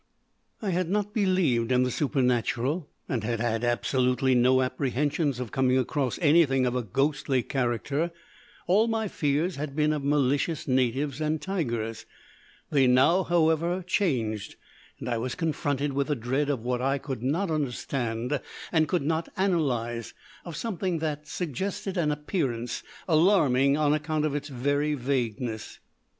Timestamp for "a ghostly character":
6.75-8.09